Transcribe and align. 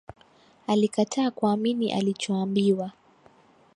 Alikataa 0.67 1.31
kuamini 1.31 1.93
alichoambiwa 1.93 2.91